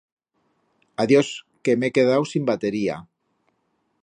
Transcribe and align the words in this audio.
Adiós, 1.03 1.29
que 1.67 1.77
m'he 1.81 1.93
quedau 1.99 2.29
sin 2.33 2.51
batería. 2.51 3.01